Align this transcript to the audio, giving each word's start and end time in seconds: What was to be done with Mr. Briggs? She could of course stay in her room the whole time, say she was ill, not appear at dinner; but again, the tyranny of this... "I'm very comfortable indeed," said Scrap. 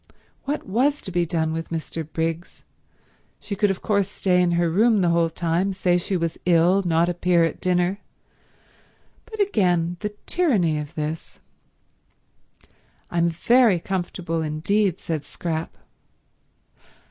What 0.45 0.65
was 0.65 0.99
to 1.03 1.11
be 1.11 1.27
done 1.27 1.53
with 1.53 1.69
Mr. 1.69 2.03
Briggs? 2.11 2.63
She 3.39 3.55
could 3.55 3.69
of 3.69 3.83
course 3.83 4.07
stay 4.09 4.41
in 4.41 4.53
her 4.53 4.67
room 4.67 5.01
the 5.01 5.09
whole 5.09 5.29
time, 5.29 5.73
say 5.73 5.99
she 5.99 6.17
was 6.17 6.39
ill, 6.43 6.81
not 6.83 7.07
appear 7.07 7.43
at 7.43 7.61
dinner; 7.61 7.99
but 9.25 9.39
again, 9.39 9.97
the 9.99 10.15
tyranny 10.25 10.79
of 10.79 10.95
this... 10.95 11.39
"I'm 13.11 13.29
very 13.29 13.79
comfortable 13.79 14.41
indeed," 14.41 14.99
said 14.99 15.23
Scrap. 15.23 15.77